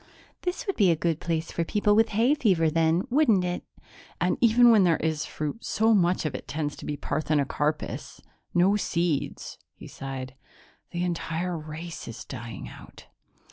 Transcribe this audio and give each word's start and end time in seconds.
"This 0.41 0.65
would 0.65 0.75
be 0.77 0.89
a 0.89 0.95
good 0.95 1.19
place 1.19 1.51
for 1.51 1.63
people 1.63 1.95
with 1.95 2.09
hay 2.09 2.33
fever 2.33 2.71
then, 2.71 3.03
wouldn't 3.11 3.43
it?" 3.45 3.63
"And 4.19 4.35
even 4.41 4.71
when 4.71 4.83
there 4.83 4.97
is 4.97 5.27
fruit, 5.27 5.63
so 5.63 5.93
much 5.93 6.25
of 6.25 6.33
it 6.33 6.47
tends 6.47 6.75
to 6.77 6.85
be 6.87 6.97
parthenocarpous 6.97 8.19
no 8.51 8.75
seeds." 8.77 9.59
He 9.75 9.85
sighed. 9.87 10.33
"The 10.89 11.03
entire 11.03 11.55
race 11.55 12.07
is 12.07 12.25
dying 12.25 12.67
out." 12.67 13.05